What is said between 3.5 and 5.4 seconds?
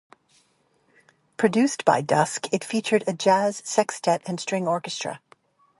sextet and string orchestra.